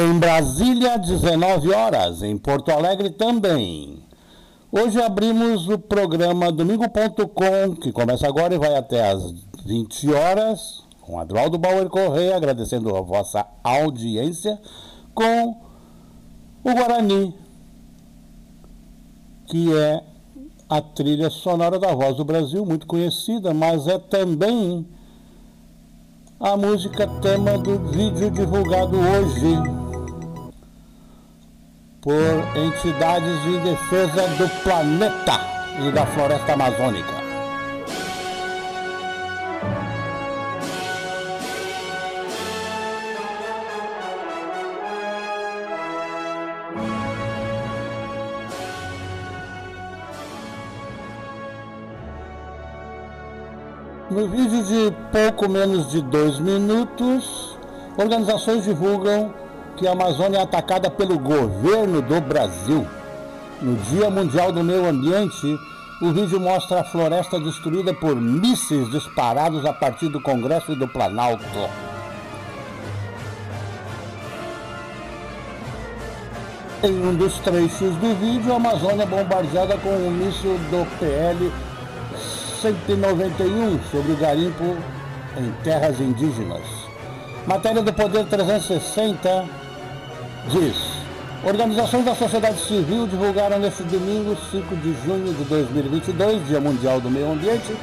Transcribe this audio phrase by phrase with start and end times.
[0.00, 2.22] Em Brasília, 19 horas.
[2.22, 3.98] Em Porto Alegre também.
[4.70, 9.34] Hoje abrimos o programa Domingo.com, que começa agora e vai até às
[9.64, 14.56] 20 horas, com Adroaldo Bauer Correia, agradecendo a vossa audiência,
[15.12, 15.56] com
[16.62, 17.34] o Guarani,
[19.48, 20.00] que é
[20.68, 24.86] a trilha sonora da Voz do Brasil, muito conhecida, mas é também
[26.38, 29.77] a música tema do vídeo divulgado hoje
[32.00, 32.12] por
[32.56, 35.40] entidades de defesa do planeta
[35.80, 37.18] e da floresta amazônica.
[54.10, 57.58] No vídeo de pouco menos de dois minutos,
[57.98, 59.34] organizações divulgam
[59.78, 62.84] que a Amazônia é atacada pelo governo do Brasil.
[63.62, 65.56] No Dia Mundial do Meio Ambiente,
[66.02, 70.88] o vídeo mostra a floresta destruída por mísseis disparados a partir do Congresso e do
[70.88, 71.44] Planalto.
[76.82, 81.52] Em um dos trechos do vídeo, a Amazônia é bombardeada com um míssil do PL
[82.60, 84.76] 191 sobre o garimpo
[85.36, 86.62] em terras indígenas.
[87.46, 89.67] Matéria do Poder 360
[90.46, 90.76] diz:
[91.44, 97.10] Organizações da sociedade civil divulgaram neste domingo, 5 de junho de 2022, Dia Mundial do
[97.10, 97.76] Meio Ambiente,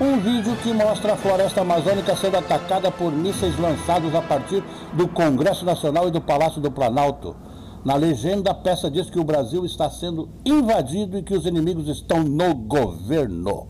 [0.00, 5.08] um vídeo que mostra a floresta amazônica sendo atacada por mísseis lançados a partir do
[5.08, 7.36] Congresso Nacional e do Palácio do Planalto.
[7.84, 11.88] Na legenda, a peça diz que o Brasil está sendo invadido e que os inimigos
[11.88, 13.68] estão no governo.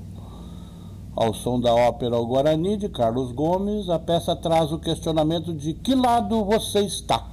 [1.17, 5.75] Ao som da ópera O Guarani, de Carlos Gomes, a peça traz o questionamento de
[5.75, 7.30] que lado você está.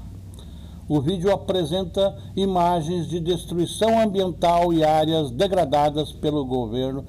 [0.90, 7.04] O vídeo apresenta imagens de destruição ambiental e áreas degradadas pelo governo,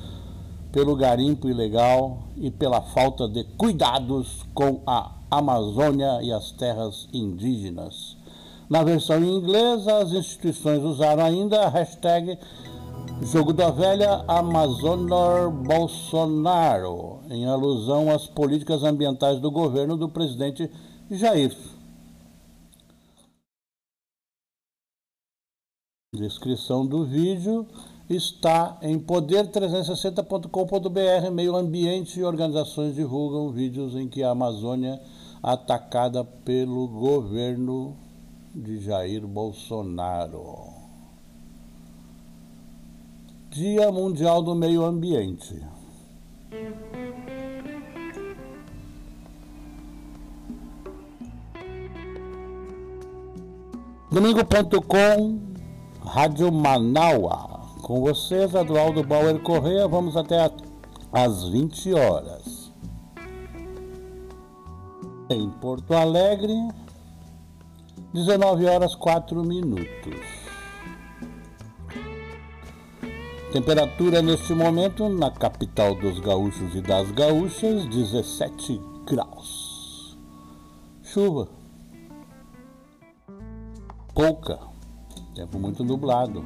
[0.73, 8.17] pelo garimpo ilegal e pela falta de cuidados com a Amazônia e as terras indígenas.
[8.69, 12.37] Na versão em inglês, as instituições usaram ainda a hashtag
[13.23, 20.71] Jogo da Velha Amazonor Bolsonaro, em alusão às políticas ambientais do governo do presidente
[21.11, 21.55] Jair.
[26.17, 27.67] Descrição do vídeo
[28.09, 31.31] está em poder360.com.br.
[31.31, 34.99] Meio ambiente e organizações divulgam vídeos em que a Amazônia
[35.43, 37.95] atacada pelo governo
[38.55, 40.69] de Jair Bolsonaro.
[43.51, 45.63] Dia Mundial do Meio Ambiente.
[54.11, 55.48] Domingo.com,
[56.09, 57.61] Rádio Manaua.
[57.83, 60.51] Com vocês, Eduardo Bauer Correia, vamos até
[61.13, 62.73] às 20 horas.
[65.29, 66.55] Em Porto Alegre,
[68.15, 70.17] 19 horas 4 minutos.
[73.53, 80.17] Temperatura neste momento na capital dos gaúchos e das gaúchas, 17 graus.
[81.03, 81.49] Chuva.
[84.15, 84.78] Pouca.
[85.39, 86.45] Tempo muito nublado.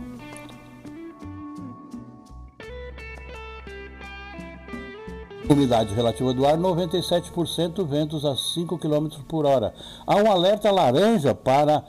[5.49, 9.73] Umidade relativa do ar 97%, ventos a 5 km por hora.
[10.07, 11.83] Há um alerta laranja para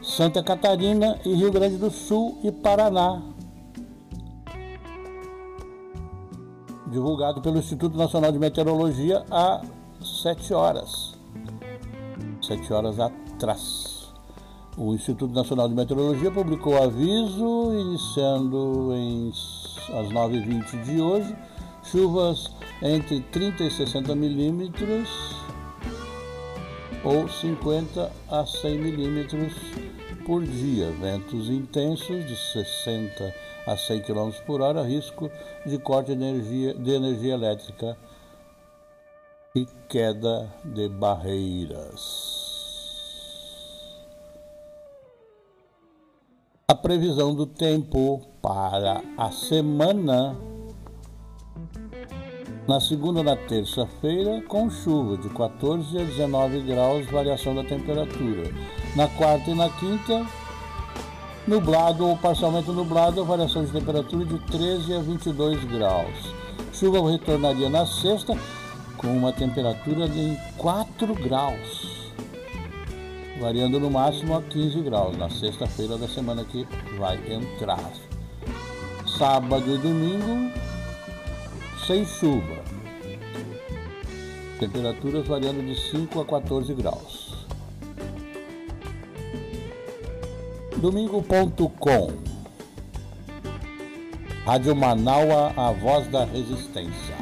[0.00, 3.20] Santa Catarina e Rio Grande do Sul e Paraná.
[6.86, 9.60] Divulgado pelo Instituto Nacional de Meteorologia há
[10.00, 11.14] 7 horas.
[12.40, 13.91] 7 horas atrás.
[14.74, 21.36] O Instituto Nacional de Meteorologia publicou aviso iniciando em, às 9h20 de hoje,
[21.82, 25.10] chuvas entre 30 e 60 milímetros
[27.04, 29.52] ou 50 a 100 milímetros
[30.24, 33.34] por dia, ventos intensos de 60
[33.66, 35.30] a 100 km por hora, risco
[35.66, 37.98] de corte de energia, de energia elétrica
[39.54, 42.41] e queda de barreiras.
[46.68, 50.36] A previsão do tempo para a semana
[52.66, 58.50] na segunda na terça-feira, com chuva de 14 a 19 graus, variação da temperatura.
[58.94, 60.24] Na quarta e na quinta,
[61.46, 66.32] nublado ou parcialmente nublado, variação de temperatura de 13 a 22 graus.
[66.72, 68.38] Chuva retornaria na sexta,
[68.96, 71.91] com uma temperatura de 4 graus.
[73.42, 76.64] Variando no máximo a 15 graus na sexta-feira da semana que
[76.96, 77.90] vai entrar.
[79.18, 80.52] Sábado e domingo,
[81.84, 82.62] sem chuva.
[84.60, 87.32] Temperaturas variando de 5 a 14 graus.
[90.76, 92.12] Domingo.com
[94.44, 97.21] Rádio Manaua, a voz da resistência.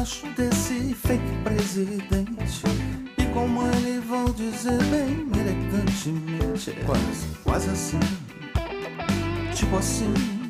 [0.00, 2.62] acho desse fake presidente?
[3.18, 6.70] E como ele vão dizer bem elegantemente?
[6.70, 8.00] É é quase, quase assim,
[9.54, 10.49] tipo assim.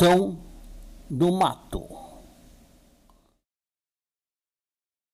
[0.00, 0.38] Capitão
[1.10, 1.86] do Mato.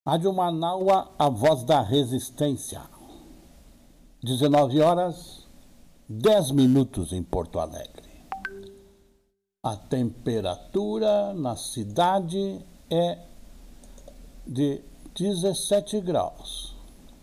[0.07, 2.83] Rádio Manaua, a voz da resistência.
[4.23, 5.45] 19 horas,
[6.09, 8.09] 10 minutos em Porto Alegre.
[9.65, 13.19] A temperatura na cidade é
[14.47, 14.81] de
[15.17, 16.77] 17 graus.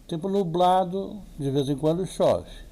[0.05, 2.62] Tempo nublado, de vez em quando chove.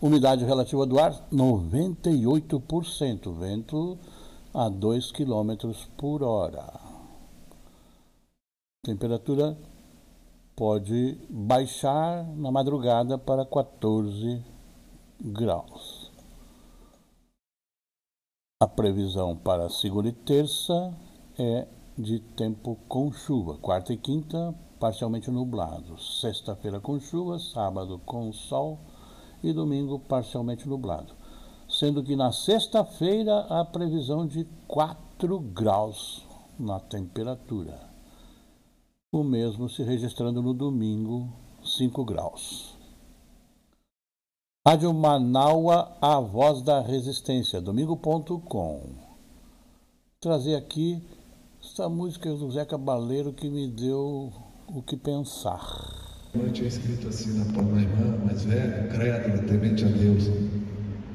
[0.00, 3.32] Umidade relativa do ar, 98%.
[3.32, 3.98] Vento
[4.54, 6.72] a 2 km por hora.
[8.84, 9.58] Temperatura
[10.54, 14.40] pode baixar na madrugada para 14
[15.20, 16.12] graus.
[18.62, 20.94] A previsão para segunda e terça
[21.36, 21.66] é
[21.98, 23.58] de tempo com chuva.
[23.58, 26.00] Quarta e quinta, parcialmente nublado.
[26.00, 28.78] Sexta-feira com chuva, sábado com sol
[29.42, 31.14] e domingo parcialmente nublado.
[31.68, 36.26] Sendo que na sexta-feira a previsão de 4 graus
[36.58, 37.88] na temperatura.
[39.12, 41.32] O mesmo se registrando no domingo,
[41.64, 42.76] 5 graus.
[44.66, 48.82] Rádio Manaua, a voz da resistência, domingo.com.
[50.20, 51.02] Trazer aqui
[51.62, 54.32] essa música do Zé Cabaleiro que me deu
[54.66, 56.07] o que pensar.
[56.52, 60.30] Tinha escrito assim na palma irmã mais velha, credo, temente a Deus.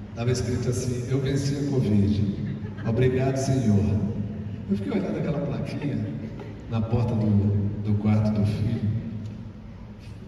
[0.09, 2.35] Estava escrito assim: Eu venci a Covid.
[2.87, 3.83] Obrigado, Senhor.
[4.69, 5.97] Eu fiquei olhando aquela plaquinha
[6.69, 8.89] na porta do, do quarto do filho.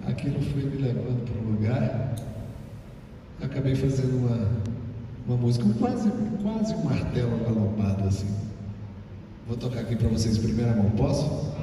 [0.07, 2.15] Aquilo foi me levando para um lugar.
[3.41, 4.49] Acabei fazendo uma,
[5.27, 6.11] uma música, quase,
[6.41, 8.33] quase um martelo galopado assim.
[9.47, 11.54] Vou tocar aqui para vocês primeira mão, posso?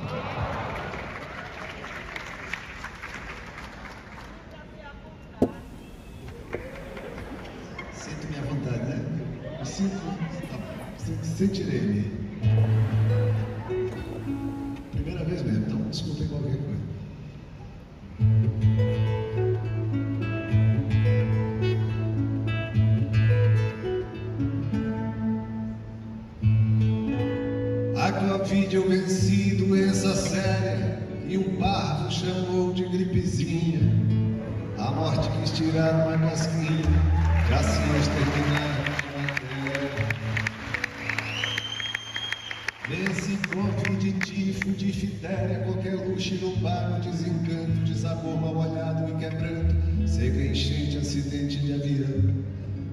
[44.52, 49.74] Covid, tifo, diftéria, qualquer luxo no bairro, desencanto, desabor mal olhado e quebrando,
[50.06, 52.34] seca enchente, acidente de avião,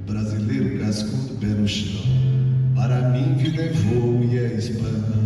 [0.08, 2.02] brasileiro cascudo, pé no chão.
[2.76, 5.20] Para mim, vida é voo e é espanto.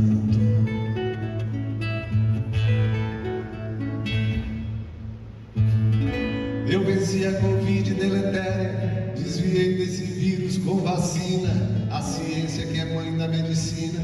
[6.67, 11.73] Eu venci a Covid deletéria, desviei desse vírus com vacina.
[11.91, 13.99] A ciência, que é mãe da medicina,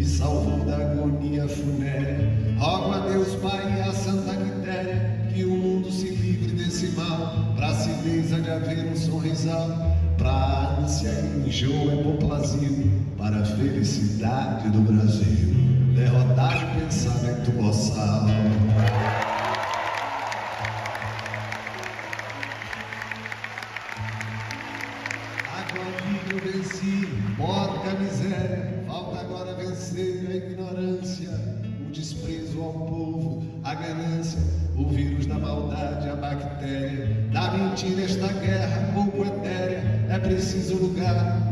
[0.00, 2.32] me salvou da agonia funérea.
[2.58, 7.52] Rogo a Deus, Pai, e a Santa Quitéria, que o mundo se livre desse mal.
[7.54, 9.68] Pra acidez há de haver um sorrisal.
[10.16, 15.54] Pra ânsia e enjoo é bom plazio, para a felicidade do Brasil.
[15.94, 18.26] Derrotar o pensamento boçal.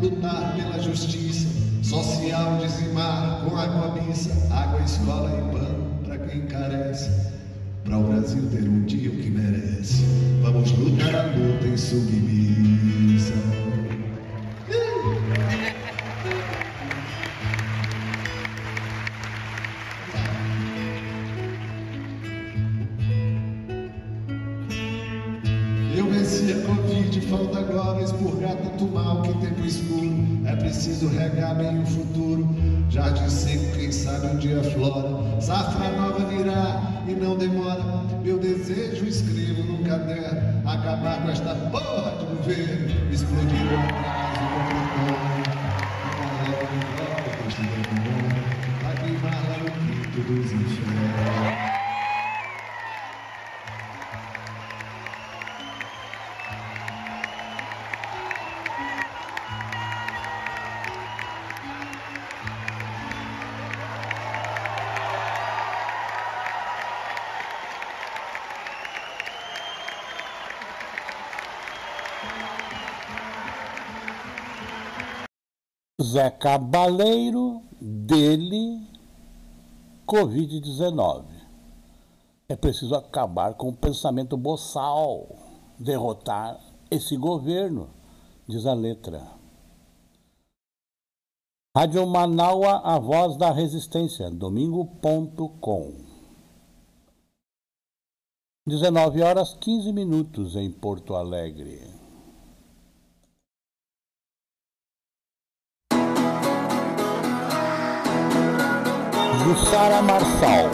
[0.00, 1.49] Lutar pela justiça,
[1.83, 7.11] social dizimar com água missa, água, escola e pão para quem carece.
[7.85, 10.05] Para o Brasil ter um dia o que merece,
[10.43, 13.68] vamos lutar a luta em submissão.
[76.09, 78.81] Zé Cabaleiro, dele,
[80.07, 81.25] Covid-19.
[82.49, 85.29] É preciso acabar com o pensamento boçal,
[85.79, 86.59] derrotar
[86.91, 87.91] esse governo,
[88.49, 89.23] diz a letra.
[91.77, 95.93] Rádio Manaua, a voz da resistência, domingo.com.
[98.67, 101.98] 19 horas 15 minutos em Porto Alegre.
[109.49, 110.69] Jussara Marçal.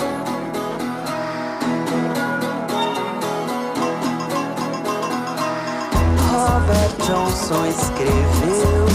[6.33, 8.87] Robert Johnson escreveu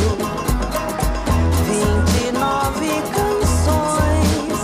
[1.63, 4.59] 29 canções.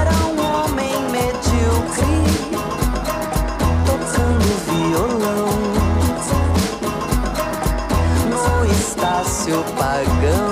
[0.00, 2.24] Era um homem medíocre,
[3.84, 5.52] tocando violão
[8.30, 10.51] no Estácio Pagão.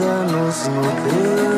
[0.00, 1.53] anos no teu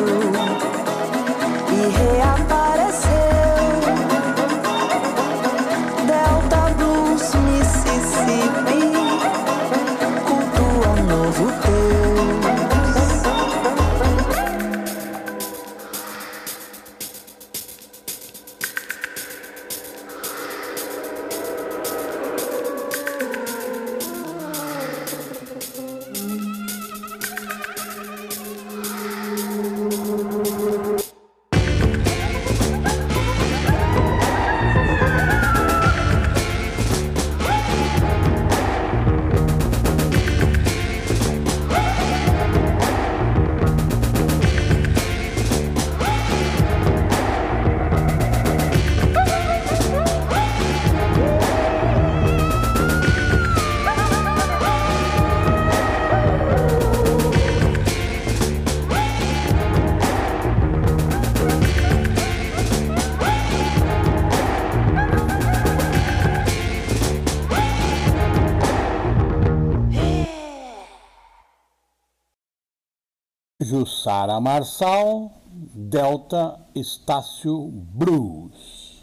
[74.27, 75.31] Clara Marçal,
[75.73, 79.01] Delta Estácio Bruz.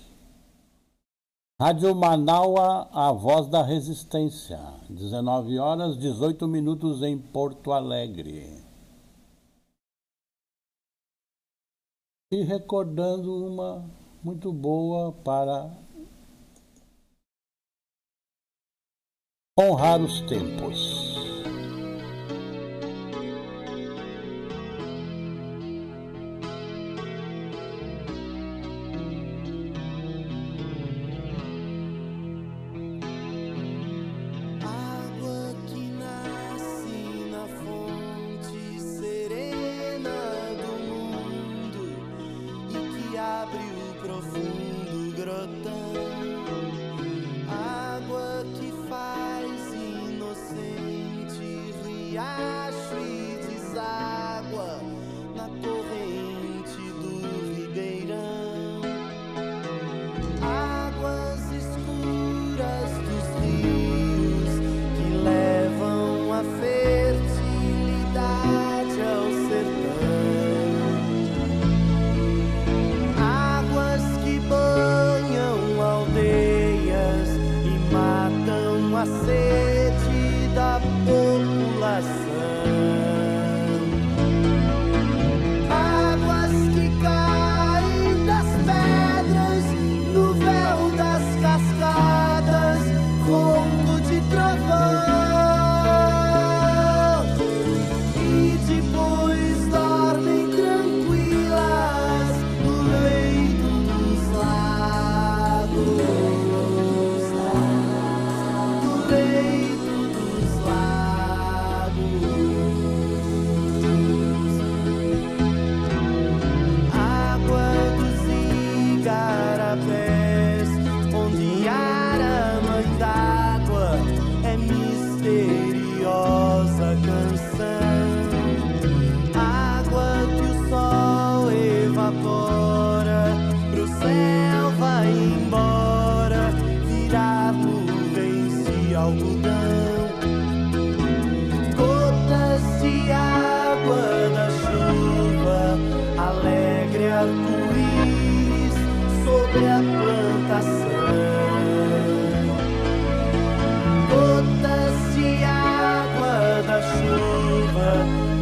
[1.58, 4.60] Rádio Manaua, a voz da resistência.
[4.90, 8.62] 19 horas 18 minutos em Porto Alegre.
[12.30, 13.90] E recordando uma
[14.22, 15.70] muito boa para
[19.58, 21.33] honrar os tempos.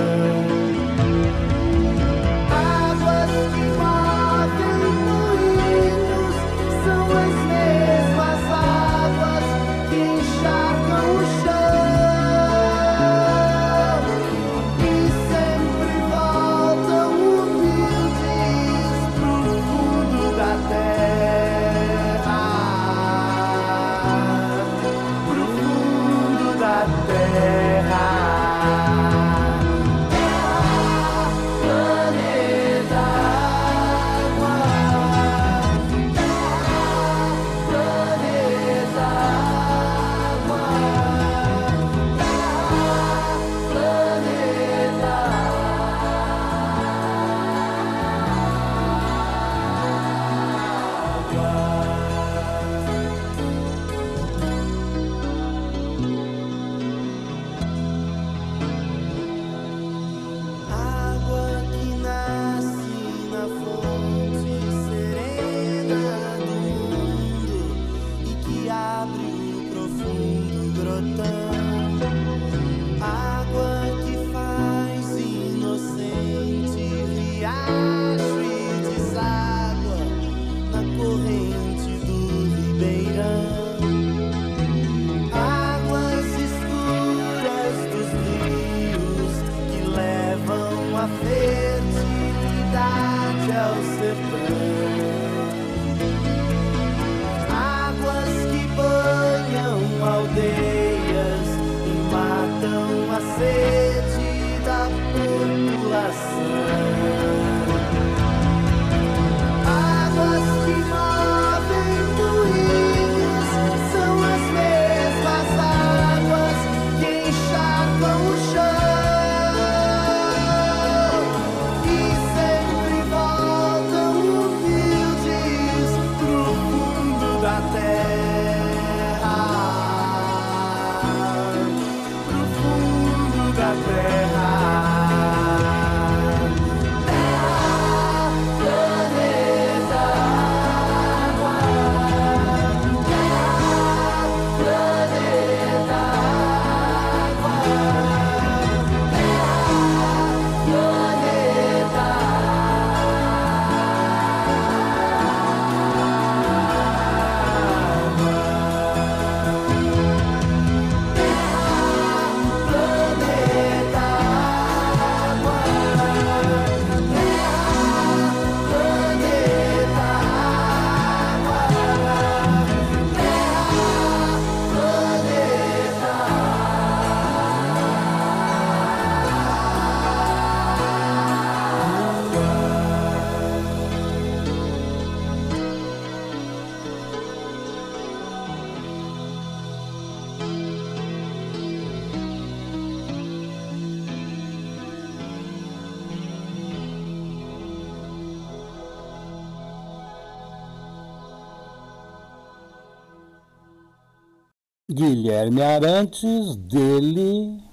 [205.00, 207.64] Guilherme Arantes, dele,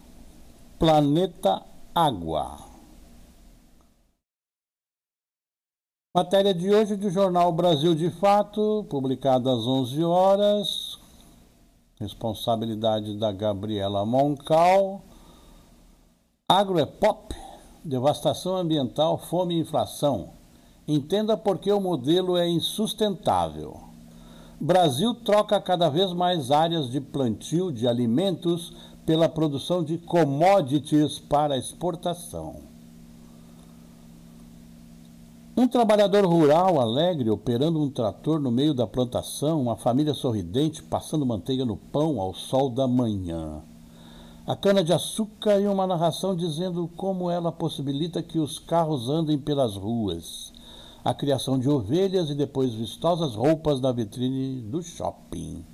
[0.79, 1.61] Planeta
[1.93, 2.57] Água.
[6.15, 11.01] Matéria de hoje do jornal Brasil de Fato, publicada às 11 horas.
[11.99, 15.03] Responsabilidade da Gabriela Moncal.
[16.49, 17.35] Agro é pop,
[17.85, 20.31] devastação ambiental, fome e inflação.
[20.87, 23.86] Entenda por que o modelo é insustentável.
[24.59, 28.73] Brasil troca cada vez mais áreas de plantio de alimentos
[29.05, 32.57] pela produção de commodities para exportação.
[35.55, 41.27] Um trabalhador rural alegre operando um trator no meio da plantação, uma família sorridente passando
[41.27, 43.63] manteiga no pão ao sol da manhã.
[44.47, 50.56] A cana-de-açúcar e uma narração dizendo como ela possibilita que os carros andem pelas ruas
[51.07, 55.65] a criação de ovelhas e depois vistosas roupas na vitrine do shopping.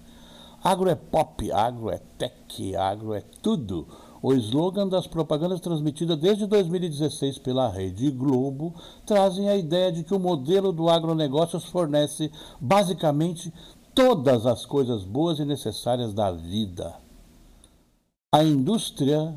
[0.62, 3.88] Agro é pop, agro é tech, agro é tudo.
[4.22, 8.74] O slogan das propagandas transmitidas desde 2016 pela Rede Globo
[9.06, 13.50] trazem a ideia de que o modelo do agronegócios fornece basicamente
[13.94, 16.94] todas as coisas boas e necessárias da vida.
[18.30, 19.34] A indústria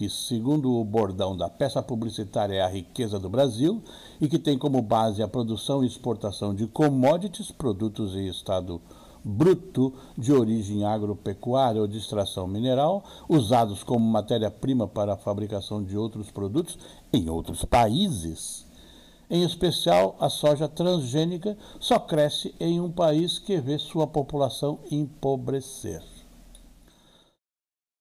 [0.00, 3.82] que, segundo o bordão da peça publicitária, é a riqueza do Brasil
[4.18, 8.80] e que tem como base a produção e exportação de commodities, produtos em estado
[9.22, 15.98] bruto de origem agropecuária ou de extração mineral, usados como matéria-prima para a fabricação de
[15.98, 16.78] outros produtos
[17.12, 18.64] em outros países.
[19.28, 26.19] Em especial, a soja transgênica só cresce em um país que vê sua população empobrecer.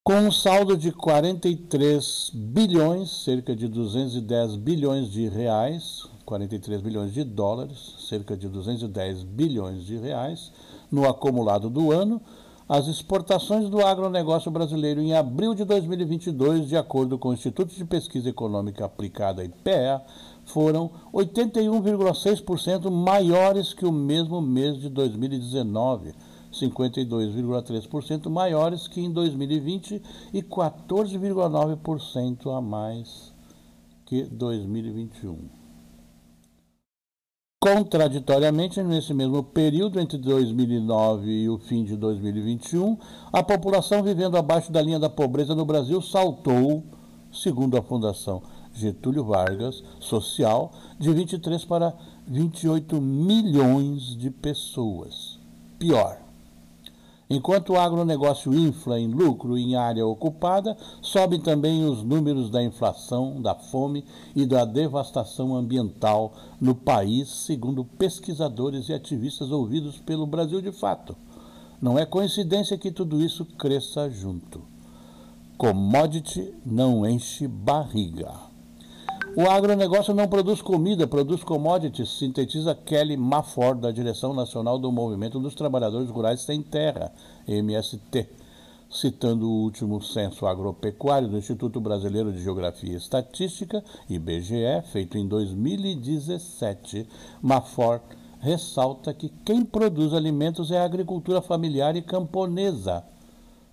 [0.09, 7.23] Com um saldo de 43 bilhões, cerca de 210 bilhões de reais, 43 bilhões de
[7.23, 10.51] dólares, cerca de 210 bilhões de reais,
[10.91, 12.19] no acumulado do ano,
[12.67, 17.85] as exportações do agronegócio brasileiro em abril de 2022, de acordo com o Instituto de
[17.85, 20.01] Pesquisa Econômica Aplicada IPEA,
[20.43, 26.15] foram 81,6% maiores que o mesmo mês de 2019
[26.59, 30.01] 52,3% maiores que em 2020
[30.33, 33.33] e 14,9% a mais
[34.05, 35.59] que 2021.
[37.61, 42.97] Contraditoriamente, nesse mesmo período, entre 2009 e o fim de 2021,
[43.33, 46.81] a população vivendo abaixo da linha da pobreza no Brasil saltou,
[47.33, 48.41] segundo a Fundação
[48.73, 51.93] Getúlio Vargas Social, de 23 para
[52.25, 55.37] 28 milhões de pessoas.
[55.77, 56.28] Pior,
[57.31, 63.39] Enquanto o agronegócio infla em lucro em área ocupada, sobem também os números da inflação,
[63.39, 64.03] da fome
[64.35, 71.15] e da devastação ambiental no país, segundo pesquisadores e ativistas ouvidos pelo Brasil de Fato.
[71.79, 74.61] Não é coincidência que tudo isso cresça junto.
[75.55, 78.48] Commodity não enche barriga.
[79.41, 85.39] O agronegócio não produz comida, produz commodities, sintetiza Kelly Mafford, da Direção Nacional do Movimento
[85.39, 87.09] dos Trabalhadores Rurais Sem Terra,
[87.47, 88.27] MST.
[88.89, 95.25] citando o último censo agropecuário do Instituto Brasileiro de Geografia e Estatística, IBGE, feito em
[95.25, 97.07] 2017,
[97.41, 98.01] Mafor
[98.41, 103.05] ressalta que quem produz alimentos é a agricultura familiar e camponesa.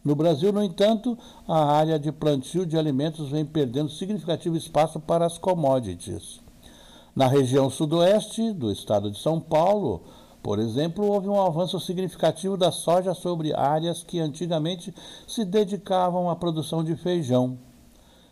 [0.07, 5.27] No Brasil, no entanto, a área de plantio de alimentos vem perdendo significativo espaço para
[5.27, 6.41] as commodities.
[7.13, 10.05] Na região sudoeste do estado de São Paulo,
[10.45, 14.95] por exemplo, houve um avanço significativo da soja sobre áreas que antigamente
[15.27, 17.59] se dedicavam à produção de feijão.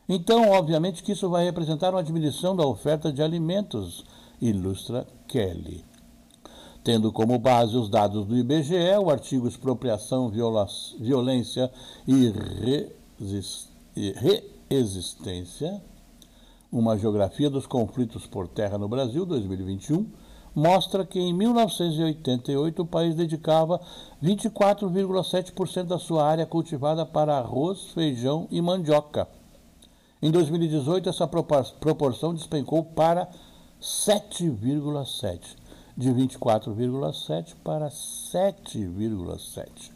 [0.08, 4.04] Então, obviamente que isso vai representar uma diminuição da oferta de alimentos,
[4.40, 5.84] ilustra Kelly.
[6.84, 10.30] Tendo como base os dados do IBGE, o artigo Expropriação,
[11.00, 11.70] Violência
[12.06, 12.30] e
[14.68, 15.82] Reexistência,
[16.70, 20.06] uma geografia dos conflitos por terra no Brasil, 2021,
[20.54, 23.80] mostra que em 1988 o país dedicava
[24.22, 29.26] 24,7% da sua área cultivada para arroz, feijão e mandioca.
[30.20, 33.26] Em 2018, essa proporção despencou para
[33.80, 35.40] 7,7%,
[35.96, 39.92] de 24,7% para 7,7%.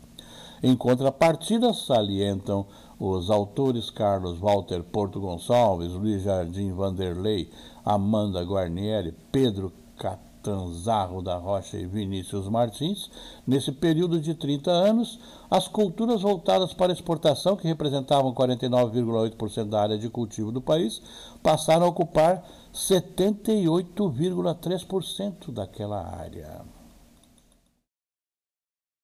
[0.63, 2.67] Em contrapartida, salientam
[2.99, 7.51] os autores Carlos Walter Porto Gonçalves, Luiz Jardim Vanderlei,
[7.85, 13.11] Amanda Guarnieri, Pedro Cat Tanzarro da Rocha e Vinícius Martins,
[13.47, 15.19] nesse período de 30 anos,
[15.51, 21.03] as culturas voltadas para exportação, que representavam 49,8% da área de cultivo do país,
[21.43, 22.45] passaram a ocupar
[22.79, 26.65] 78,3% daquela área.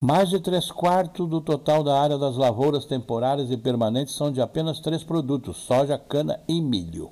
[0.01, 4.41] Mais de três quartos do total da área das lavouras temporárias e permanentes são de
[4.41, 7.11] apenas três produtos: soja, cana e milho.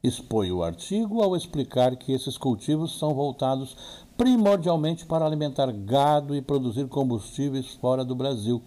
[0.00, 3.76] Expõe o artigo ao explicar que esses cultivos são voltados
[4.16, 8.62] primordialmente para alimentar gado e produzir combustíveis fora do Brasil.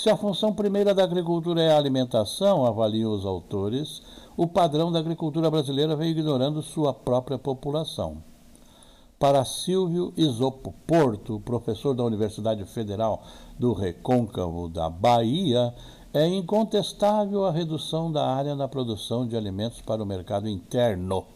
[0.00, 4.00] Se a função primeira da agricultura é a alimentação, avaliam os autores,
[4.38, 8.22] o padrão da agricultura brasileira vem ignorando sua própria população.
[9.18, 13.20] Para Silvio Isopo Porto, professor da Universidade Federal
[13.58, 15.74] do Recôncavo da Bahia,
[16.14, 21.26] é incontestável a redução da área na produção de alimentos para o mercado interno.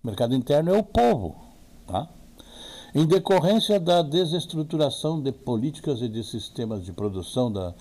[0.00, 1.34] O mercado interno é o povo.
[1.88, 2.08] Tá?
[2.94, 7.74] Em decorrência da desestruturação de políticas e de sistemas de produção da,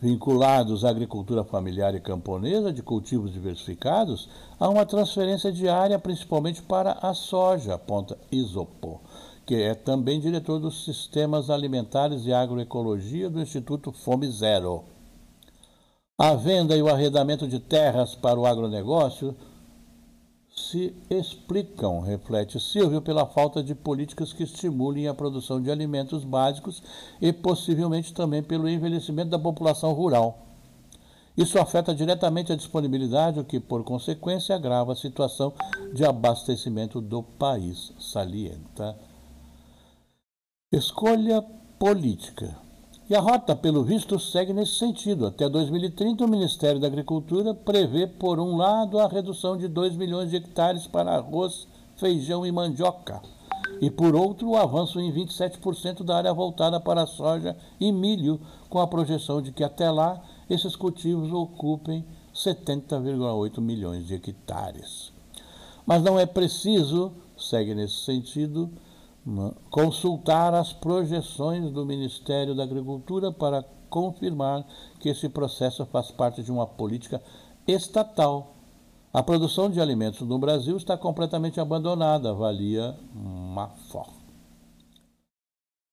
[0.00, 6.62] vinculados à agricultura familiar e camponesa de cultivos diversificados, há uma transferência de área principalmente
[6.62, 9.00] para a soja, aponta Isopo,
[9.44, 14.84] que é também diretor dos Sistemas Alimentares e Agroecologia do Instituto Fome Zero.
[16.16, 19.34] A venda e o arrendamento de terras para o agronegócio
[20.58, 26.82] se explicam, reflete Silvio, pela falta de políticas que estimulem a produção de alimentos básicos
[27.20, 30.46] e possivelmente também pelo envelhecimento da população rural.
[31.36, 35.52] Isso afeta diretamente a disponibilidade, o que, por consequência, agrava a situação
[35.94, 38.98] de abastecimento do país, salienta.
[40.72, 41.40] Escolha
[41.78, 42.67] política.
[43.10, 45.26] E a rota, pelo visto, segue nesse sentido.
[45.26, 50.28] Até 2030, o Ministério da Agricultura prevê, por um lado, a redução de 2 milhões
[50.28, 51.66] de hectares para arroz,
[51.96, 53.22] feijão e mandioca,
[53.80, 58.78] e, por outro, o avanço em 27% da área voltada para soja e milho, com
[58.78, 65.12] a projeção de que até lá esses cultivos ocupem 70,8 milhões de hectares.
[65.86, 68.70] Mas não é preciso, segue nesse sentido,
[69.70, 74.66] consultar as projeções do Ministério da Agricultura para confirmar
[75.00, 77.22] que esse processo faz parte de uma política
[77.66, 78.54] estatal.
[79.12, 84.06] A produção de alimentos no Brasil está completamente abandonada, avalia Mafor.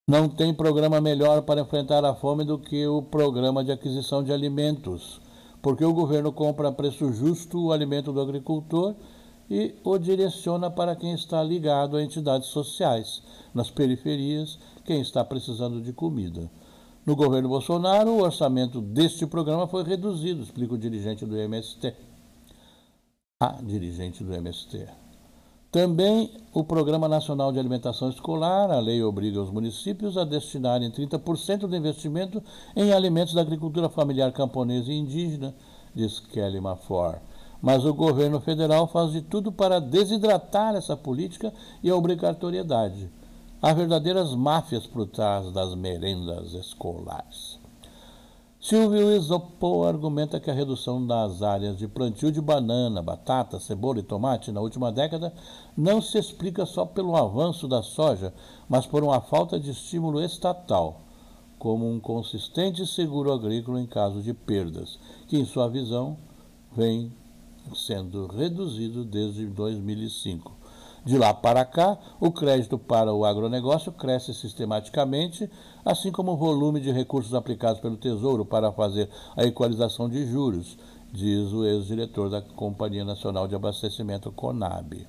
[0.08, 4.32] Não tem programa melhor para enfrentar a fome do que o programa de aquisição de
[4.32, 5.20] alimentos,
[5.64, 8.96] porque o governo compra a preço justo o alimento do agricultor
[9.50, 13.22] e o direciona para quem está ligado a entidades sociais,
[13.54, 16.50] nas periferias, quem está precisando de comida.
[17.06, 21.94] No governo Bolsonaro, o orçamento deste programa foi reduzido, explica o dirigente do MST.
[23.40, 24.88] A dirigente do MST.
[25.72, 31.68] Também o Programa Nacional de Alimentação Escolar, a lei obriga os municípios a destinarem 30%
[31.68, 32.42] do investimento
[32.76, 35.54] em alimentos da agricultura familiar camponesa e indígena,
[35.94, 37.20] diz Kelly Mafor
[37.62, 43.10] mas o governo federal faz de tudo para desidratar essa política e a obrigatoriedade.
[43.62, 47.58] Há verdadeiras máfias por trás das merendas escolares.
[48.60, 54.04] Silvio Isopo argumenta que a redução das áreas de plantio de banana, batata, cebola e
[54.04, 55.32] tomate na última década
[55.78, 58.34] não se explica só pelo avanço da soja,
[58.68, 61.02] mas por uma falta de estímulo estatal.
[61.58, 66.18] como um consistente seguro agrícola em caso de perdas, que, em sua visão,
[66.76, 67.12] vem
[67.74, 70.52] sendo reduzido desde 2005.
[71.06, 75.50] De lá para cá, o crédito para o agronegócio cresce sistematicamente,
[75.86, 80.78] assim como o volume de recursos aplicados pelo Tesouro para fazer a equalização de juros,
[81.14, 85.08] diz o ex-diretor da Companhia Nacional de Abastecimento, CONAB.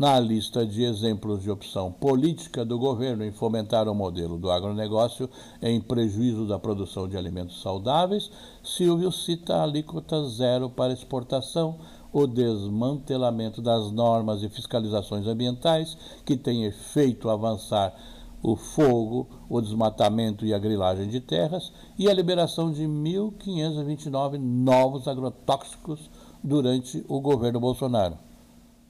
[0.00, 5.28] Na lista de exemplos de opção política do governo em fomentar o modelo do agronegócio
[5.60, 8.30] em prejuízo da produção de alimentos saudáveis,
[8.64, 16.34] Silvio cita a alíquota zero para exportação, o desmantelamento das normas e fiscalizações ambientais que
[16.34, 17.94] tem feito avançar
[18.42, 25.06] o fogo, o desmatamento e a grilagem de terras e a liberação de 1.529 novos
[25.06, 26.08] agrotóxicos
[26.42, 28.29] durante o governo Bolsonaro.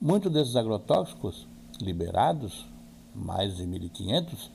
[0.01, 1.47] Muitos desses agrotóxicos
[1.79, 2.65] liberados,
[3.13, 4.49] mais de 1.500,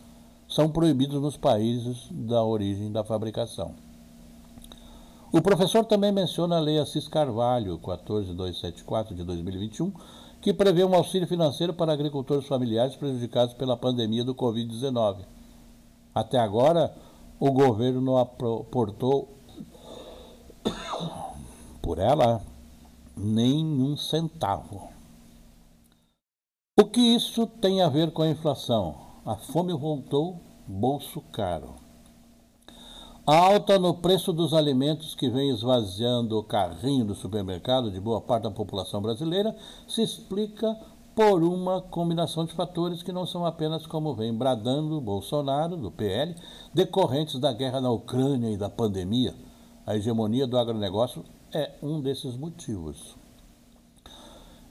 [0.48, 3.72] são proibidos nos países da origem da fabricação.
[5.30, 9.92] O professor também menciona a Lei Assis Carvalho, 14274 de 2021,
[10.40, 15.18] que prevê um auxílio financeiro para agricultores familiares prejudicados pela pandemia do Covid-19.
[16.12, 16.92] Até agora,
[17.38, 19.28] o governo não aportou
[21.80, 22.42] por ela
[23.16, 24.95] nem um centavo.
[26.78, 28.96] O que isso tem a ver com a inflação?
[29.24, 31.76] A fome voltou, bolso caro.
[33.26, 38.20] A alta no preço dos alimentos que vem esvaziando o carrinho do supermercado de boa
[38.20, 39.56] parte da população brasileira
[39.88, 40.78] se explica
[41.14, 46.36] por uma combinação de fatores que não são apenas como vem bradando Bolsonaro, do PL,
[46.74, 49.34] decorrentes da guerra na Ucrânia e da pandemia.
[49.86, 53.16] A hegemonia do agronegócio é um desses motivos.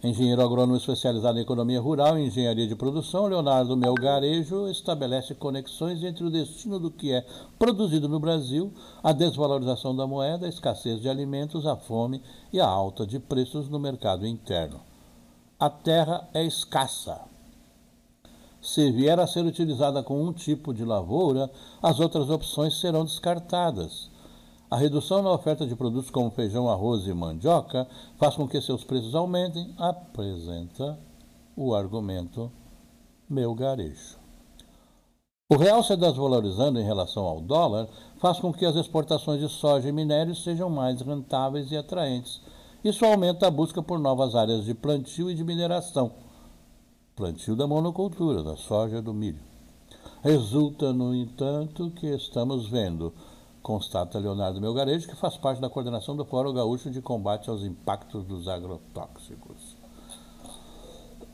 [0.06, 6.24] Engenheiro agrônomo especializado em economia rural e engenharia de produção, Leonardo Melgarejo estabelece conexões entre
[6.24, 7.26] o destino do que é
[7.58, 12.22] produzido no Brasil, a desvalorização da moeda, a escassez de alimentos, a fome
[12.54, 14.80] e a alta de preços no mercado interno.
[15.60, 17.22] A terra é escassa.
[18.62, 21.50] Se vier a ser utilizada com um tipo de lavoura,
[21.82, 24.12] as outras opções serão descartadas.
[24.76, 28.84] A redução na oferta de produtos como feijão, arroz e mandioca faz com que seus
[28.84, 31.00] preços aumentem, apresenta
[31.56, 32.52] o argumento
[33.30, 34.18] meu garejo.
[35.48, 39.88] O real se desvalorizando em relação ao dólar faz com que as exportações de soja
[39.88, 42.42] e minérios sejam mais rentáveis e atraentes.
[42.84, 46.12] Isso aumenta a busca por novas áreas de plantio e de mineração.
[47.16, 49.40] Plantio da monocultura, da soja e do milho.
[50.22, 53.14] Resulta, no entanto, que estamos vendo
[53.66, 58.24] constata Leonardo Melgarejo, que faz parte da coordenação do Fórum Gaúcho de Combate aos Impactos
[58.24, 59.76] dos Agrotóxicos.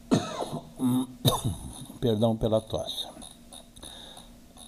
[2.00, 3.06] Perdão pela tosse.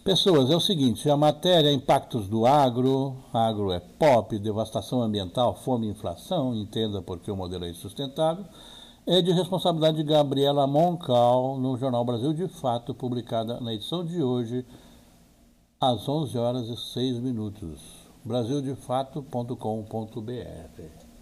[0.04, 5.88] Pessoas, é o seguinte, a matéria Impactos do Agro, agro é pop, devastação ambiental, fome
[5.88, 8.44] e inflação, entenda porque o modelo é insustentável,
[9.08, 14.22] é de responsabilidade de Gabriela Moncal, no Jornal Brasil de Fato, publicada na edição de
[14.22, 14.66] hoje,
[15.90, 17.82] às 11 horas e 6 minutos.
[18.24, 21.14] brasildefato.com.br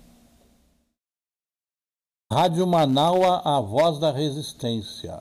[2.32, 5.20] Rádio Manaua, a voz da resistência.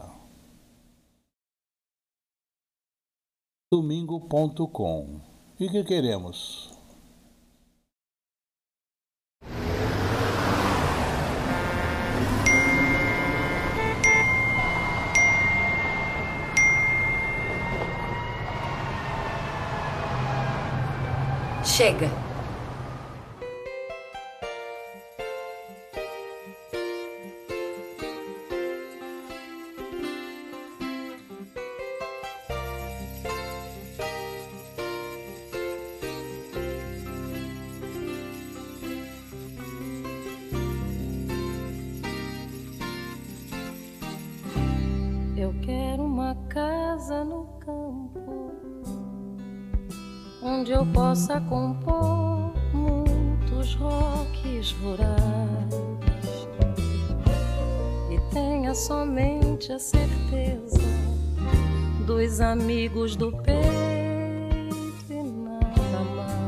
[3.72, 5.20] Domingo.com.
[5.58, 6.69] E que queremos?
[21.70, 22.10] Chega!
[45.36, 48.20] Eu quero uma casa no campo
[50.42, 51.40] onde eu possa
[58.70, 60.78] tenha somente a certeza
[62.06, 63.56] dos amigos do peito
[65.10, 66.44] e nada mais.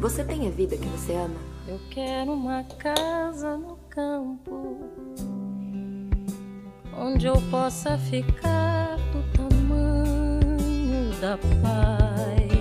[0.00, 1.36] Você tem a vida que você ama?
[1.68, 4.78] Eu quero uma casa no campo
[6.96, 12.52] onde eu possa ficar do tamanho da paz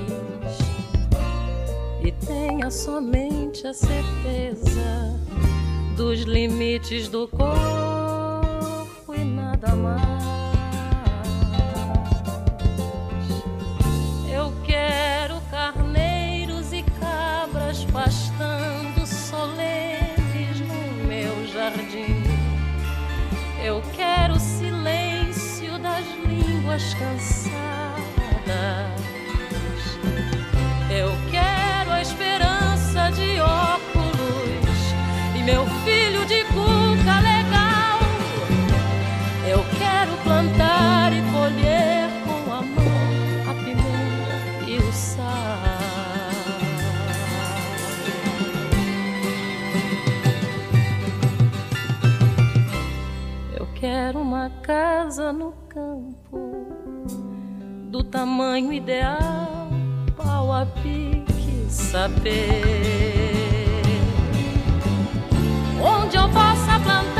[2.03, 5.21] e tenha somente a certeza
[5.95, 10.23] dos limites do corpo e nada mais.
[14.31, 22.23] Eu quero carneiros e cabras pastando solenes no meu jardim.
[23.63, 27.40] Eu quero o silêncio das línguas cansadas
[54.41, 56.65] uma casa no campo
[57.91, 59.69] do tamanho ideal,
[60.17, 62.63] pau a pique saber
[65.79, 67.10] onde eu possa plantar.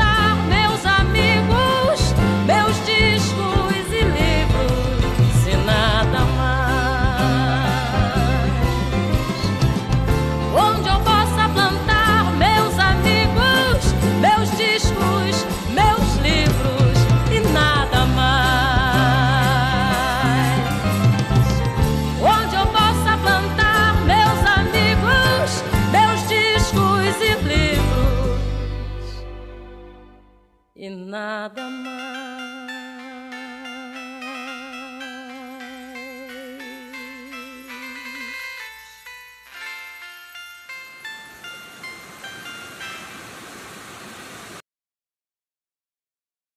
[30.74, 32.62] e nada mais.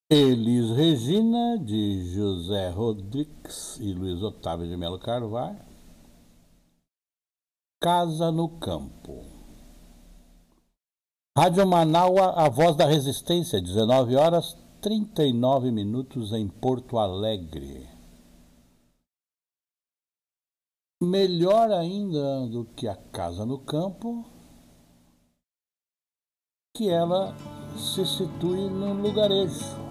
[0.08, 5.58] Elis Regina, de José Rodrigues e Luiz Otávio de Melo Carvalho.
[7.80, 9.35] Casa no Campo.
[11.38, 17.86] Rádio Manaua, a voz da resistência, 19 horas 39 minutos em Porto Alegre.
[20.98, 24.24] Melhor ainda do que a casa no campo,
[26.74, 27.36] que ela
[27.76, 29.85] se situe num lugarejo.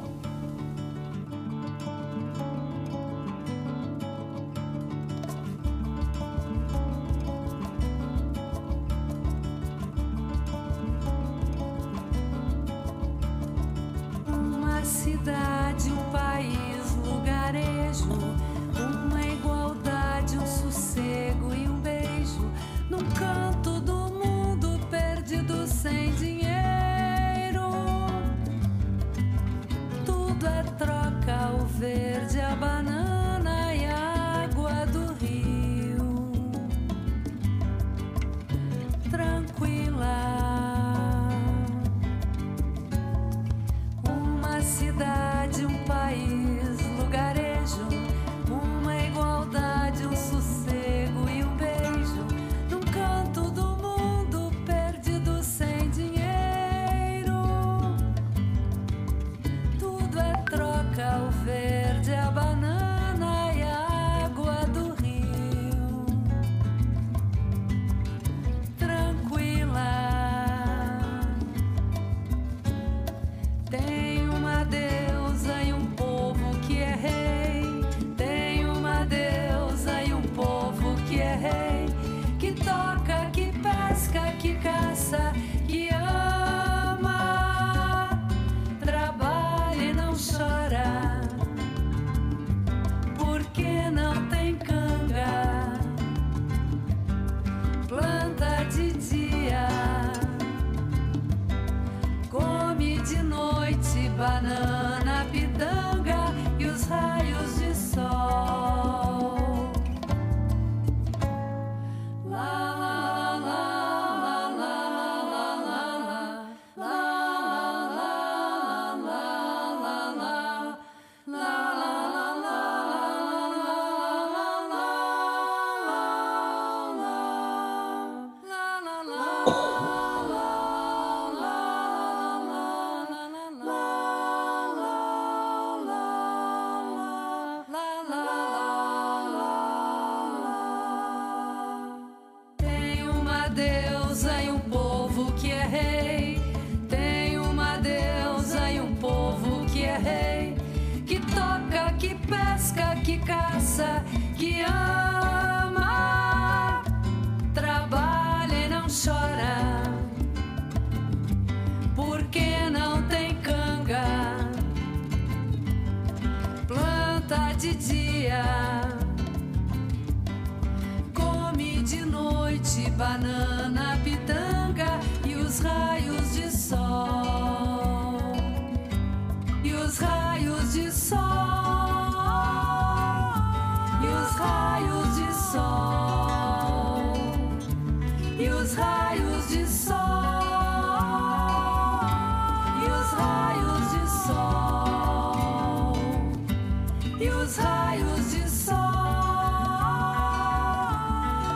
[197.26, 198.76] E os raios de sol.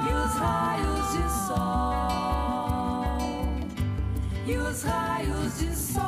[0.09, 3.19] E os raios de sol.
[4.47, 6.01] E os raios de sol.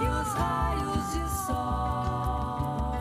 [0.00, 2.94] E os raios de sol.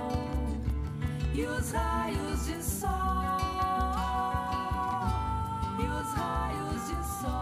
[1.34, 3.38] E os raios de sol.
[5.80, 7.40] E os raios de sol.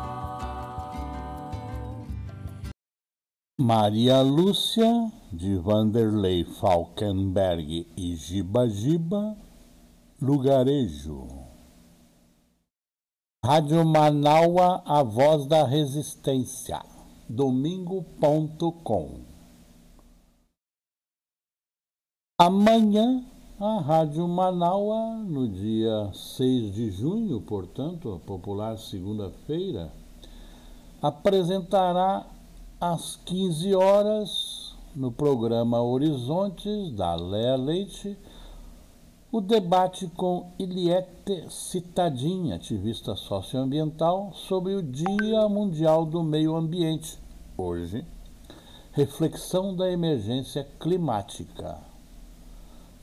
[3.60, 9.38] Maria Lúcia, de Vanderlei Falkenberg e Giba Giba,
[10.22, 11.28] Lugarejo.
[13.46, 16.82] Rádio Manaua, a voz da resistência,
[17.30, 19.22] domingo.com.
[22.40, 23.24] Amanhã,
[23.60, 29.92] a Rádio Manaua, no dia 6 de junho, portanto, a popular segunda-feira,
[31.02, 32.26] apresentará
[32.80, 34.67] às 15 horas,
[34.98, 38.18] no programa Horizontes, da Léa Leite,
[39.32, 47.20] o debate com Iliette Citadin, ativista socioambiental, sobre o Dia Mundial do Meio Ambiente,
[47.56, 48.04] hoje,
[48.92, 51.78] reflexão da emergência climática.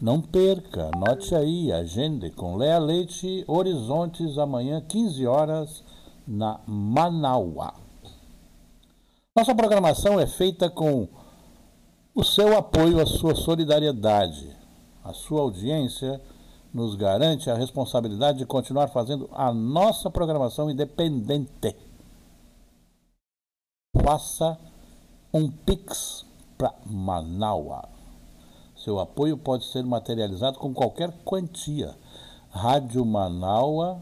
[0.01, 5.85] Não perca, anote aí, agende com Léa Leite, Horizontes, amanhã, 15 horas,
[6.27, 7.73] na Manaua.
[9.37, 11.07] Nossa programação é feita com
[12.15, 14.49] o seu apoio, a sua solidariedade.
[15.03, 16.21] A sua audiência
[16.73, 21.77] nos garante a responsabilidade de continuar fazendo a nossa programação independente.
[24.01, 24.59] Faça
[25.33, 26.25] um Pix
[26.57, 27.89] para Manaua.
[28.77, 31.95] Seu apoio pode ser materializado com qualquer quantia.
[32.51, 34.01] Rádio Manaua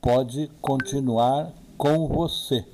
[0.00, 2.66] pode continuar com você.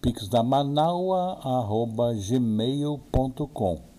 [0.00, 3.95] Pix da Manaua, arroba gmail.com.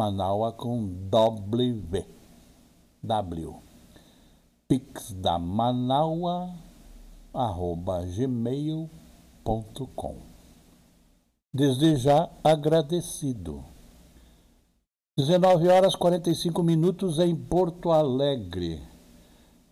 [0.00, 2.06] Manaua com W.
[3.02, 3.54] W.
[4.66, 6.54] Pix da Manaua,
[7.34, 8.88] arroba gmail.com.
[11.52, 13.62] Desde já agradecido.
[15.18, 18.80] 19 horas 45 minutos em Porto Alegre.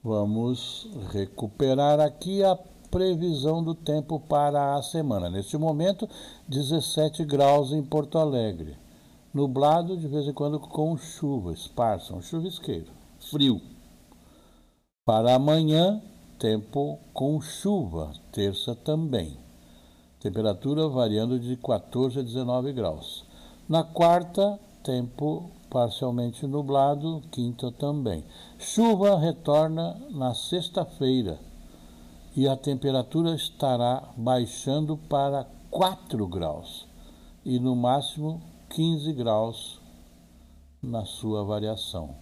[0.05, 2.55] Vamos recuperar aqui a
[2.91, 5.31] previsão do tempo para a semana.
[5.31, 6.07] Neste momento,
[6.47, 8.77] 17 graus em Porto Alegre.
[9.33, 12.91] Nublado, de vez em quando com chuva, esparsa, um chuvisqueiro.
[13.19, 13.61] Frio.
[15.05, 16.01] Para amanhã,
[16.39, 19.37] tempo com chuva, terça também.
[20.19, 23.25] Temperatura variando de 14 a 19 graus.
[23.69, 28.25] Na quarta, tempo parcialmente nublado, quinta também.
[28.59, 31.39] Chuva retorna na sexta-feira
[32.35, 36.87] e a temperatura estará baixando para 4 graus
[37.45, 39.81] e no máximo 15 graus
[40.83, 42.15] na sua variação.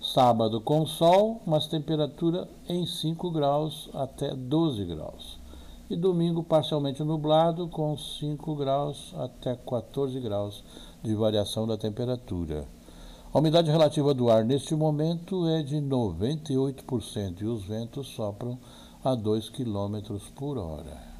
[0.00, 5.38] Sábado com sol, mas temperatura em 5 graus até 12 graus.
[5.90, 10.64] E domingo parcialmente nublado, com 5 graus até 14 graus
[11.02, 12.66] de variação da temperatura.
[13.32, 18.58] A umidade relativa do ar neste momento é de 98% e os ventos sopram
[19.04, 21.10] a 2 km por hora.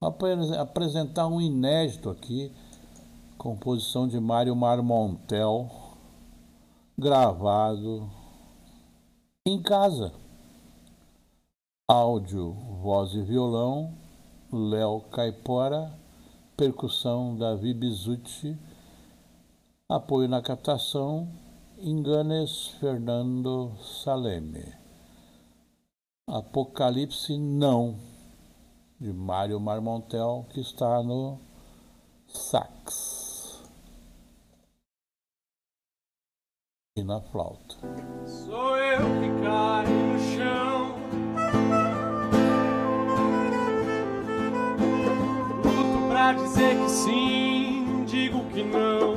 [0.00, 0.14] Vou
[0.58, 2.50] apresentar um inédito aqui,
[3.40, 5.70] composição de Mário Marmontel,
[6.98, 8.06] gravado
[9.46, 10.12] em casa.
[11.88, 13.94] Áudio, voz e violão,
[14.52, 15.90] Léo Caipora,
[16.54, 18.58] percussão Davi Bizucci,
[19.88, 21.26] apoio na captação
[21.78, 23.72] Inganes Fernando
[24.04, 24.74] Saleme.
[26.26, 27.96] Apocalipse Não,
[29.00, 31.38] de Mário Marmontel, que está no
[32.28, 33.19] sax
[37.00, 37.76] e na flauta.
[38.26, 40.94] Sou eu que caio no chão.
[45.64, 49.14] Luto pra dizer que sim, digo que não.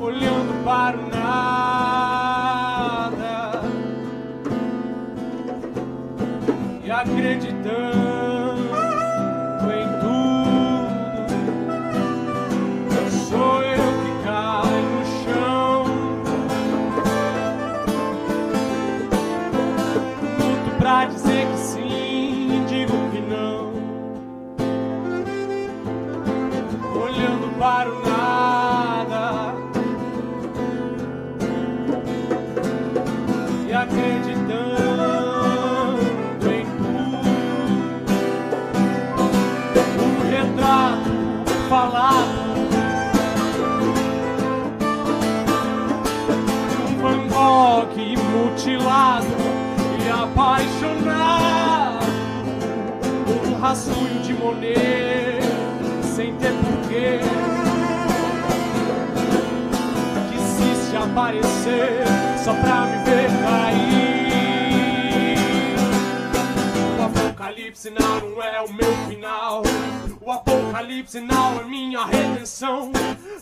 [0.00, 1.73] Olhando para o nada
[50.34, 52.04] apaixonado
[53.24, 55.40] por um rascunho de Monet
[56.02, 57.20] sem ter porquê
[60.30, 62.04] quisiste aparecer
[62.42, 64.14] só pra me ver cair.
[66.98, 69.62] O apocalipse não é o meu final
[70.20, 72.90] o apocalipse não é minha redenção.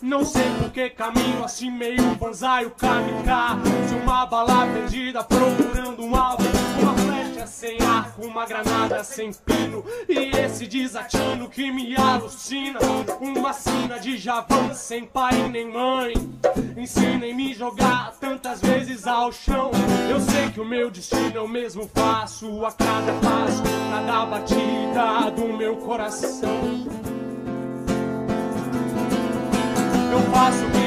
[0.02, 6.16] Não sei por que caminho assim meio banzai o kamikaze Uma bala perdida procurando um
[6.16, 6.61] alvo
[7.52, 9.84] sem arco, uma granada sem pino.
[10.08, 12.78] E esse desatino que me alucina.
[13.20, 16.14] Uma sina de Javan sem pai nem mãe.
[16.76, 19.70] Ensinem me jogar tantas vezes ao chão.
[20.10, 25.52] Eu sei que o meu destino eu mesmo faço A cada passo, cada batida do
[25.56, 26.86] meu coração.
[30.10, 30.81] Eu faço o ritmo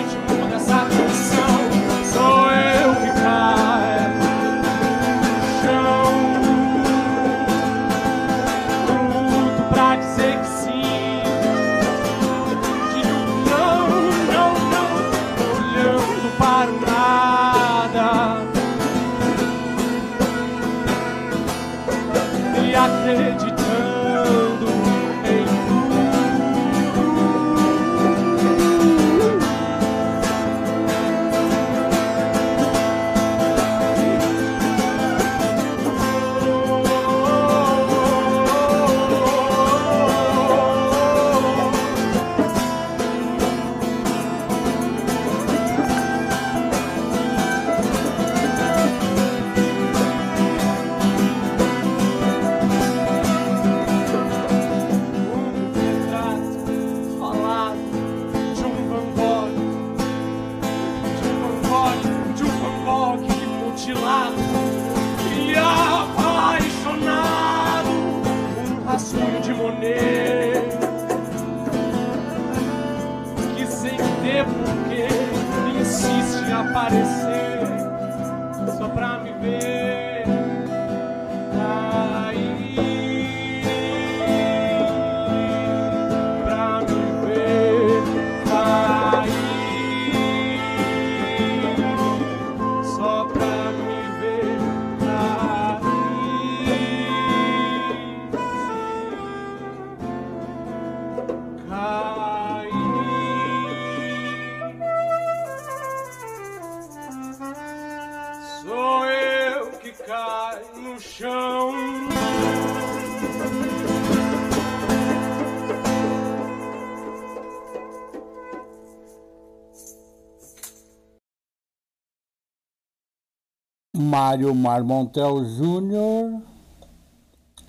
[123.98, 126.41] Mário Marmontel Júnior,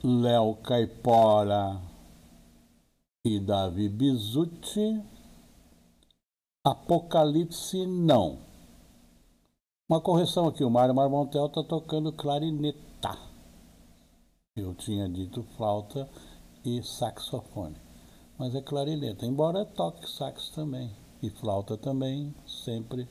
[0.03, 1.81] Léo Caipora
[3.24, 5.01] e Davi Bizuti.
[6.66, 8.39] Apocalipse não.
[9.89, 13.16] Uma correção aqui, o Mário Marmontel está tocando clarineta.
[14.57, 16.09] Eu tinha dito flauta
[16.64, 17.77] e saxofone.
[18.37, 20.91] Mas é clarineta, embora toque sax também.
[21.22, 23.09] E flauta também, sempre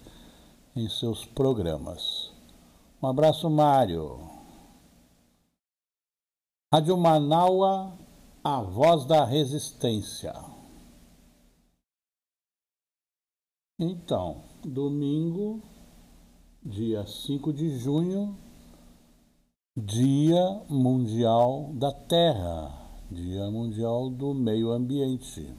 [0.75, 2.34] em seus programas.
[3.01, 4.17] Um abraço, Mário.
[6.73, 7.93] Rádio Manaua,
[8.43, 10.33] a voz da resistência.
[13.77, 15.61] Então, domingo,
[16.63, 18.37] dia 5 de junho,
[19.77, 22.71] Dia Mundial da Terra,
[23.11, 25.53] Dia Mundial do Meio Ambiente.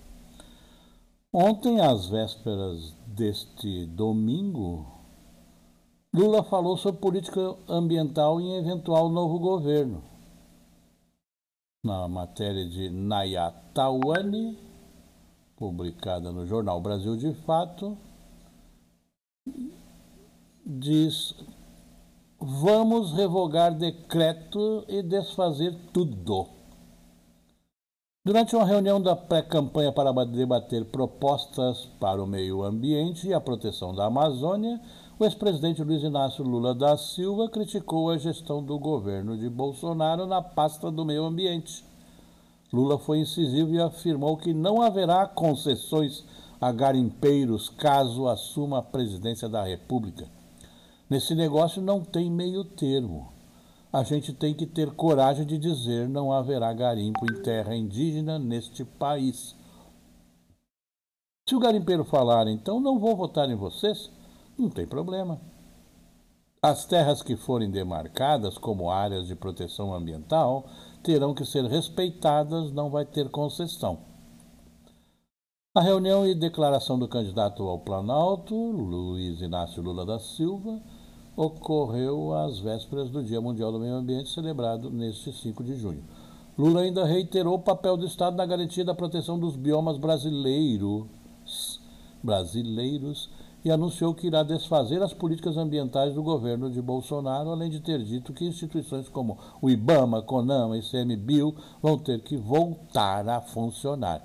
[1.31, 4.96] Ontem, às vésperas deste domingo,
[6.17, 10.03] Lula falou sobre política ambiental em eventual novo governo.
[11.85, 14.59] Na matéria de Nayatawani,
[15.59, 17.99] publicada no jornal Brasil de Fato,
[20.65, 21.35] diz:
[22.41, 26.49] Vamos revogar decreto e desfazer tudo.
[28.25, 33.95] Durante uma reunião da pré-campanha para debater propostas para o meio ambiente e a proteção
[33.95, 34.81] da Amazônia,
[35.19, 40.43] o ex-presidente Luiz Inácio Lula da Silva criticou a gestão do governo de Bolsonaro na
[40.43, 41.83] pasta do meio ambiente.
[42.71, 46.23] Lula foi incisivo e afirmou que não haverá concessões
[46.61, 50.29] a garimpeiros caso assuma a presidência da República.
[51.09, 53.33] Nesse negócio não tem meio termo.
[53.91, 58.85] A gente tem que ter coragem de dizer não haverá garimpo em terra indígena neste
[58.85, 59.57] país.
[61.49, 64.11] Se o garimpeiro falar, então não vou votar em vocês,
[64.59, 65.41] não tem problema.
[66.63, 70.67] As terras que forem demarcadas como áreas de proteção ambiental
[71.03, 73.99] terão que ser respeitadas, não vai ter concessão.
[75.75, 80.81] A reunião e declaração do candidato ao Planalto, Luiz Inácio Lula da Silva,
[81.37, 86.03] ocorreu às vésperas do Dia Mundial do Meio Ambiente, celebrado neste 5 de junho.
[86.59, 91.07] Lula ainda reiterou o papel do Estado na garantia da proteção dos biomas brasileiros,
[92.23, 93.29] brasileiros
[93.67, 98.01] e anunciou que irá desfazer as políticas ambientais do governo de Bolsonaro, além de ter
[98.01, 101.53] dito que instituições como o IBAMA, CONAMA e CMBio
[101.83, 104.23] vão ter que voltar a funcionar.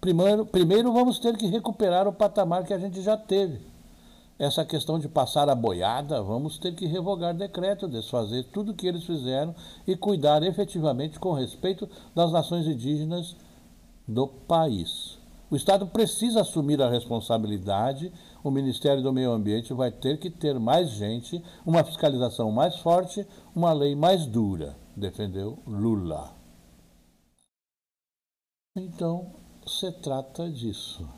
[0.00, 3.58] Primeiro, primeiro vamos ter que recuperar o patamar que a gente já teve.
[4.38, 8.86] Essa questão de passar a boiada, vamos ter que revogar decreto, desfazer tudo o que
[8.86, 9.52] eles fizeram
[9.84, 13.34] e cuidar efetivamente com respeito das nações indígenas
[14.06, 15.18] do país.
[15.50, 18.12] O Estado precisa assumir a responsabilidade
[18.42, 23.26] o Ministério do Meio Ambiente vai ter que ter mais gente, uma fiscalização mais forte,
[23.54, 26.34] uma lei mais dura, defendeu Lula.
[28.76, 29.34] Então,
[29.66, 31.08] se trata disso.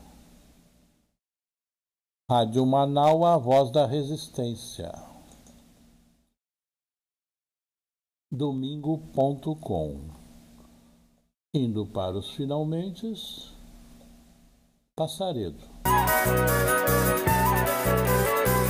[2.29, 4.91] Rádio Manaus, a voz da resistência.
[8.31, 10.09] Domingo.com.
[11.53, 13.13] Indo para os finalmente,
[14.95, 15.72] Passaredo.
[15.85, 16.07] Thank
[18.57, 18.62] you.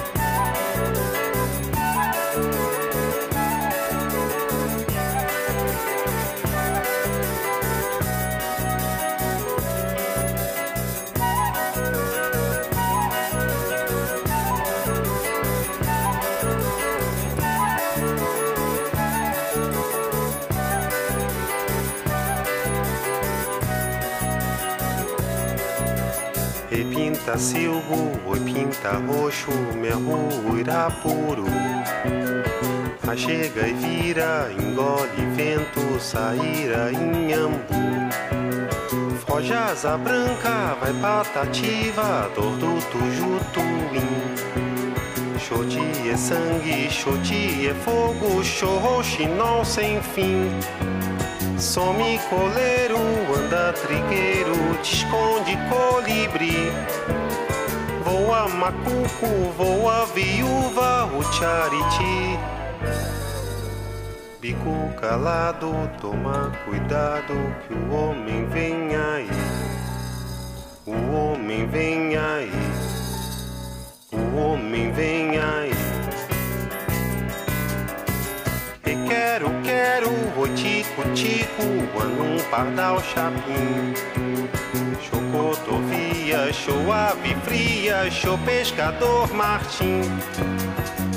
[27.23, 31.45] Pinta silvo, oi pinta roxo, merro irapuru.
[33.07, 38.09] A chega e vira, engole vento, saíra inhambu.
[39.25, 44.09] Foge asa branca, vai patativa, dor do tujutuim.
[45.39, 50.49] Xoti é sangue, xoti é fogo, xorroxinol sem fim.
[51.63, 52.99] Some coleiro,
[53.33, 54.53] anda trigueiro,
[54.83, 56.69] te esconde colibri.
[58.03, 62.37] Voa macuco, voa viúva, o chariti.
[64.41, 67.33] Bico calado, toma cuidado
[67.65, 69.29] que o homem vem aí.
[70.85, 72.51] O homem vem aí.
[74.11, 75.82] O homem vem aí.
[79.23, 83.93] Quero, quero, o tico, tico, um pardal chapim.
[85.01, 90.01] Chocotovia, show ave fria, show pescador Martim.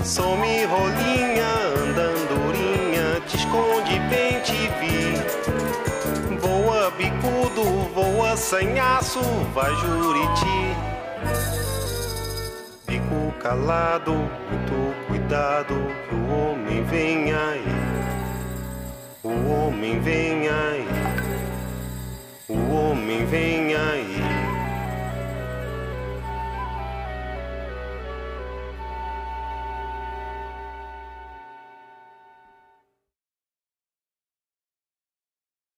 [0.04, 1.50] Some rolinha,
[1.82, 5.16] andandurinha, te esconde bem te vi.
[6.40, 9.20] Voa bicudo, voa sanhaço,
[9.52, 10.76] vai juriti.
[12.86, 15.74] Fico calado, muito cuidado,
[16.08, 17.85] que o homem vem aí.
[19.26, 20.86] O homem vem aí,
[22.48, 24.18] o homem vem aí.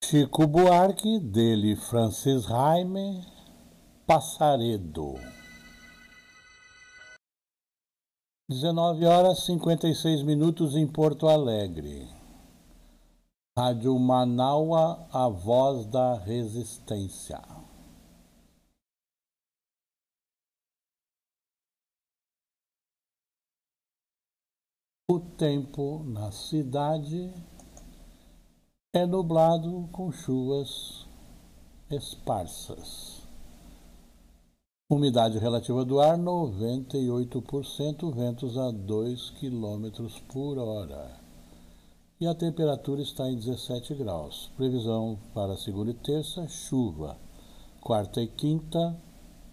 [0.03, 3.25] Chico Buarque, dele Francis Raime,
[4.05, 5.15] Passaredo.
[8.47, 12.18] 19 horas 56 minutos em Porto Alegre.
[13.59, 17.41] Rádio Manaua, a voz da resistência.
[25.11, 27.33] O tempo na cidade
[28.93, 31.05] é nublado com chuvas
[31.91, 33.27] esparsas.
[34.89, 41.28] Umidade relativa do ar 98%, ventos a 2 km por hora
[42.21, 44.51] e a temperatura está em 17 graus.
[44.57, 47.15] Previsão para segunda e terça, chuva.
[47.79, 48.93] Quarta e quinta,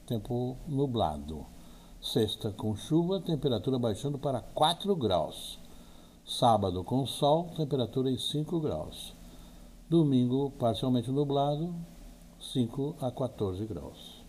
[0.05, 1.47] tempo nublado.
[2.01, 5.61] Sexta com chuva, temperatura baixando para 4 graus.
[6.27, 9.14] Sábado com sol, temperatura em 5 graus.
[9.89, 11.73] Domingo parcialmente nublado,
[12.41, 14.25] 5 a 14 graus.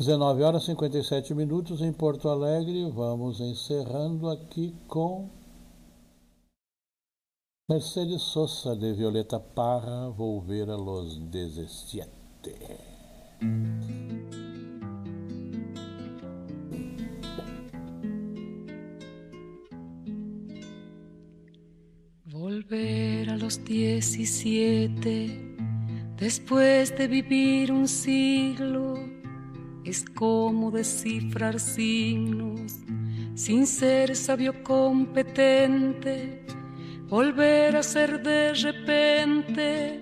[0.00, 2.90] 19 horas e 57 minutos em Porto Alegre.
[2.90, 5.28] Vamos encerrando aqui com
[7.70, 12.08] Mercedes Sosa de Violeta Parra, Volver a los 17.
[22.24, 25.56] Volver a los 17,
[26.16, 28.94] después de vivir un siglo,
[29.84, 32.78] es como descifrar signos
[33.34, 36.46] sin ser sabio competente,
[37.08, 40.00] volver a ser de repente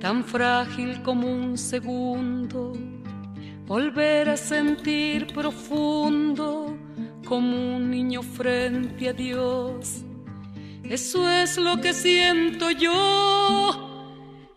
[0.00, 2.72] tan frágil como un segundo,
[3.66, 6.76] volver a sentir profundo
[7.26, 10.04] como un niño frente a Dios.
[10.84, 14.14] Eso es lo que siento yo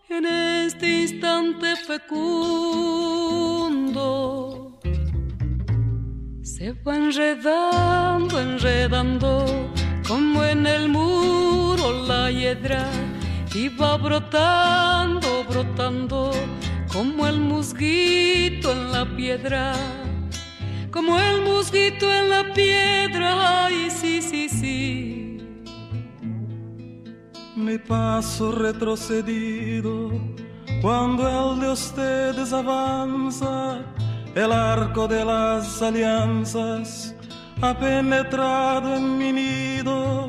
[0.08, 2.70] en este instante fecundo.
[6.42, 9.44] Se va enredando, enredando,
[10.10, 12.84] como en el muro la hiedra,
[13.80, 16.32] va brotando, brotando,
[16.92, 19.74] como el musguito en la piedra.
[20.90, 25.20] Como el musguito en la piedra, ay, sí, sí, sí
[27.54, 30.10] mi paso retrocedido
[30.80, 33.84] cuando el de ustedes avanza,
[34.34, 37.14] el arco de las alianzas
[37.62, 40.28] ha penetrado en mi nido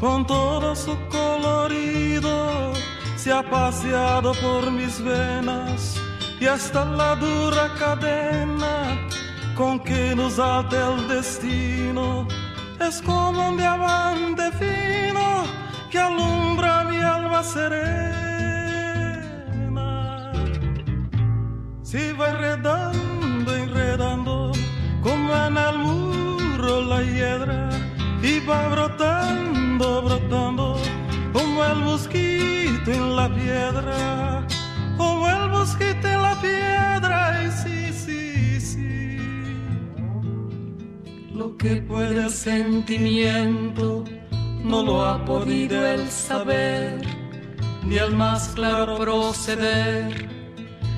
[0.00, 2.72] con todo su colorido,
[3.16, 5.96] se ha paseado por mis venas
[6.40, 8.98] y hasta la dura cadena
[9.56, 12.26] con que nos ata el destino
[12.80, 15.44] es como un diamante fino
[15.88, 17.92] que alumbra mi alma serena.
[21.82, 24.52] Si va enredando, enredando,
[25.02, 26.11] como en el muro
[26.92, 27.70] la hiedra,
[28.22, 30.76] y va brotando, brotando,
[31.32, 34.46] como el mosquito en la piedra,
[34.96, 39.18] como el mosquito en la piedra, y sí, sí, sí.
[41.34, 44.04] Lo que puede el sentimiento
[44.62, 47.00] no lo ha podido el saber,
[47.84, 50.28] ni el más claro proceder,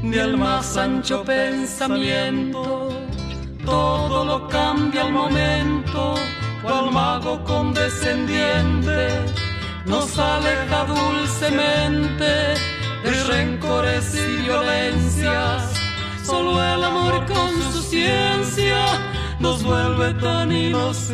[0.03, 3.04] ni el más ancho pensamiento.
[3.65, 6.15] Todo lo cambia al momento,
[6.63, 9.09] cual mago condescendiente
[9.87, 12.55] nos aleja dulcemente
[13.05, 15.73] de rencores y violencias.
[16.23, 18.85] Solo el amor con su ciencia
[19.41, 21.05] nos vuelve tan inocentes.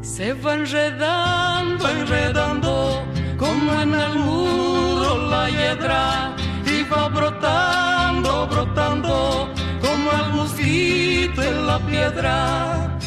[0.00, 3.02] Se va enredando, enredando,
[3.36, 6.34] como en el muro la hiedra,
[6.64, 7.10] y va
[8.46, 9.48] brotando,
[9.80, 12.98] como el mosquito en la piedra,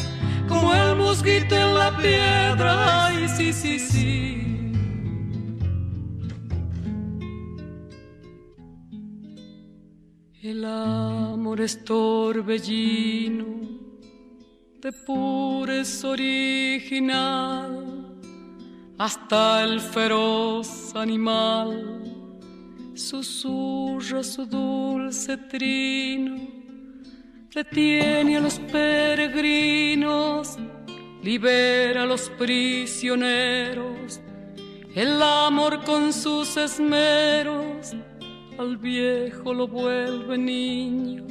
[0.48, 4.34] como el mosquito en la piedra, ay, sí, sí, sí.
[10.42, 13.44] El amor es torbellino
[14.80, 17.84] de purez original,
[18.98, 22.17] hasta el feroz animal
[22.98, 26.36] susurra su dulce trino,
[27.54, 30.58] detiene a los peregrinos,
[31.22, 34.20] libera a los prisioneros,
[34.94, 37.94] el amor con sus esmeros
[38.58, 41.24] al viejo lo vuelve niño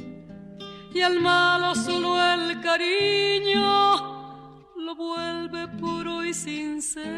[0.94, 3.60] y al malo solo el cariño
[4.76, 7.08] lo vuelve puro y sincero.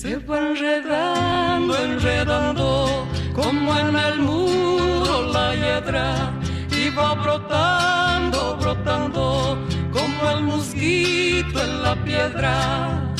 [0.00, 6.32] Se va enredando, enredando como en el muro la hiedra.
[6.70, 9.58] Y va brotando, brotando
[9.92, 13.14] como el mosquito en la piedra.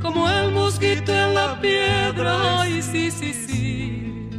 [0.00, 4.30] Como el mosquito en la piedra, ay sí, sí, sí.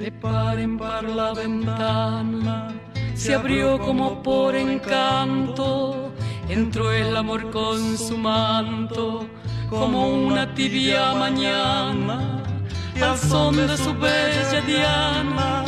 [0.00, 2.74] De par en par la ventana
[3.14, 6.10] se abrió como por encanto,
[6.48, 9.28] entró el amor con su manto,
[9.70, 12.42] como una tibia mañana,
[13.00, 15.64] al son de su bella diana,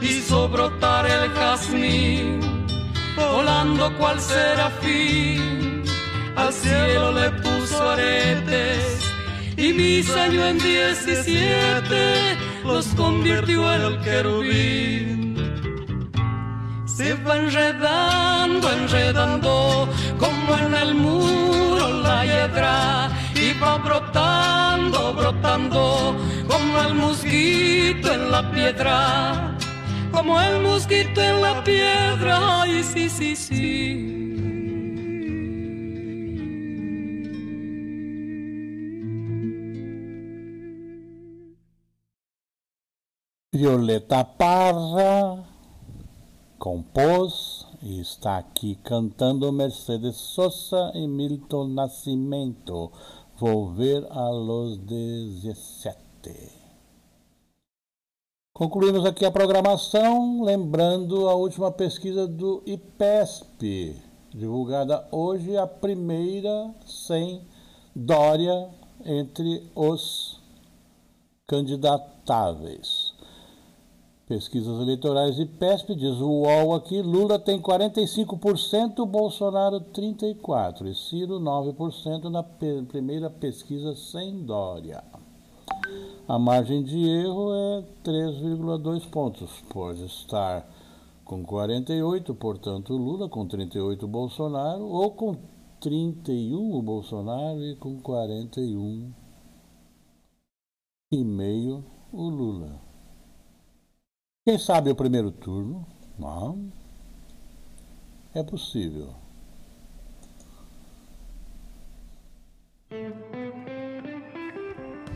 [0.00, 2.40] hizo brotar el jazmín,
[3.16, 5.82] volando cual serafín
[6.36, 9.00] al cielo le puso aretes
[9.56, 15.36] y mis años en diecisiete los convirtió el querubín.
[16.84, 19.88] Se va enredando, enredando,
[20.18, 23.08] como en el muro la hiedra,
[23.62, 26.16] va brotando, brotando,
[26.48, 29.56] como el mosquito en la piedra,
[30.12, 34.12] como el mosquito en la piedra, ay, sí, sí, sí.
[43.52, 45.56] Violeta Parra
[46.58, 52.90] compôs e está aqui cantando Mercedes Sosa e Milton Nascimento.
[53.38, 56.66] Vou ver a los 17.
[58.54, 63.94] Concluímos aqui a programação, lembrando a última pesquisa do IPESP,
[64.30, 67.42] divulgada hoje, a primeira sem
[67.94, 68.70] Dória
[69.04, 70.40] entre os
[71.46, 73.05] candidatáveis.
[74.26, 81.38] Pesquisas eleitorais e PESP, diz o UOL aqui, Lula tem 45%, Bolsonaro 34% e Ciro
[81.38, 85.04] 9% na pe primeira pesquisa sem Dória.
[86.26, 90.68] A margem de erro é 3,2 pontos, pode estar
[91.24, 95.36] com 48, portanto Lula, com 38 Bolsonaro, ou com
[95.80, 99.12] 31 o Bolsonaro e com 41
[101.12, 102.85] e meio o Lula.
[104.46, 105.84] Quem sabe o primeiro turno?
[106.16, 106.68] Não.
[108.32, 109.08] É possível.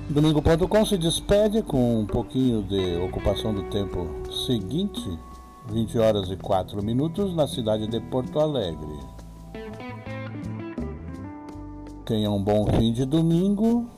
[0.08, 5.00] Domingo.com se despede com um pouquinho de ocupação do tempo seguinte,
[5.68, 8.98] 20 horas e 4 minutos, na cidade de Porto Alegre.
[12.04, 13.88] Tenha um bom fim de domingo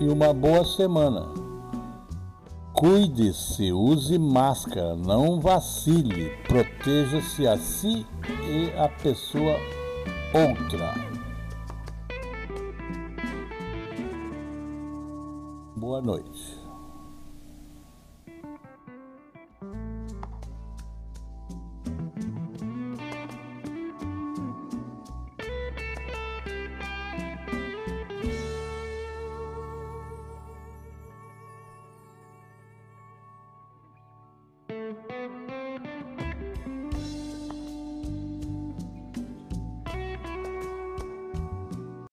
[0.00, 1.49] e uma boa semana.
[2.72, 8.06] Cuide-se, use máscara, não vacile, proteja-se a si
[8.48, 9.56] e a pessoa
[10.32, 10.94] outra.
[15.76, 16.39] Boa noite.